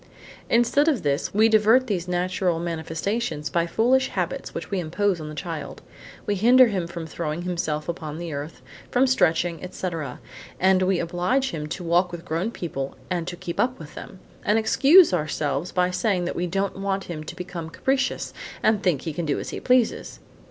[0.49, 5.29] Instead of this, we divert these natural manifestations by foolish habits which we impose on
[5.29, 5.83] the child.
[6.25, 10.19] We hinder him from throwing himself on the earth, from stretching, etc.,
[10.59, 14.17] and we oblige him to walk with grown people and to keep up with them;
[14.43, 18.33] and excuse ourselves by saying that we don't want him to become capricious
[18.63, 20.19] and think he can do as he pleases!